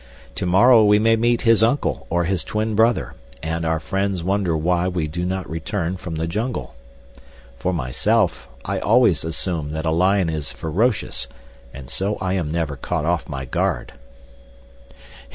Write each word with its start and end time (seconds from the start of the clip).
To 0.33 0.47
morrow 0.47 0.83
we 0.83 0.97
may 0.97 1.15
meet 1.15 1.43
his 1.43 1.61
uncle 1.63 2.07
or 2.09 2.23
his 2.23 2.43
twin 2.43 2.73
brother, 2.73 3.13
and 3.43 3.63
our 3.63 3.79
friends 3.79 4.23
wonder 4.23 4.57
why 4.57 4.87
we 4.87 5.07
do 5.07 5.27
not 5.27 5.47
return 5.47 5.95
from 5.95 6.15
the 6.15 6.25
jungle. 6.25 6.73
For 7.55 7.71
myself, 7.71 8.47
I 8.65 8.79
always 8.79 9.23
assume 9.23 9.73
that 9.73 9.85
a 9.85 9.91
lion 9.91 10.27
is 10.27 10.51
ferocious, 10.51 11.27
and 11.71 11.87
so 11.87 12.15
I 12.19 12.33
am 12.33 12.51
never 12.51 12.75
caught 12.75 13.05
off 13.05 13.29
my 13.29 13.45
guard." 13.45 13.93